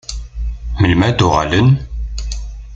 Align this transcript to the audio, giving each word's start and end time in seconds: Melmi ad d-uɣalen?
Melmi 0.79 1.05
ad 1.07 1.15
d-uɣalen? 1.17 1.69